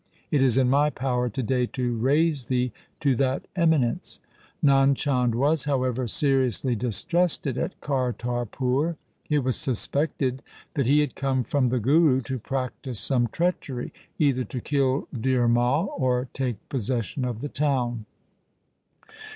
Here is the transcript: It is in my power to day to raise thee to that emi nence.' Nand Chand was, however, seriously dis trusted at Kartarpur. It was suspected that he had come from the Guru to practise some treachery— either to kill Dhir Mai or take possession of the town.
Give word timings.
It 0.31 0.41
is 0.41 0.57
in 0.57 0.67
my 0.67 0.89
power 0.89 1.29
to 1.29 1.43
day 1.43 1.67
to 1.67 1.95
raise 1.95 2.45
thee 2.45 2.71
to 3.01 3.15
that 3.17 3.45
emi 3.55 3.77
nence.' 3.81 4.19
Nand 4.63 4.95
Chand 4.97 5.35
was, 5.35 5.65
however, 5.65 6.07
seriously 6.07 6.73
dis 6.75 7.03
trusted 7.03 7.55
at 7.55 7.79
Kartarpur. 7.81 8.95
It 9.29 9.43
was 9.43 9.55
suspected 9.57 10.41
that 10.73 10.87
he 10.87 11.01
had 11.01 11.13
come 11.13 11.43
from 11.43 11.69
the 11.69 11.77
Guru 11.77 12.19
to 12.21 12.39
practise 12.39 12.99
some 12.99 13.27
treachery— 13.27 13.93
either 14.17 14.43
to 14.45 14.59
kill 14.59 15.07
Dhir 15.15 15.47
Mai 15.47 15.83
or 15.83 16.27
take 16.33 16.67
possession 16.67 17.23
of 17.23 17.41
the 17.41 17.49
town. 17.49 18.07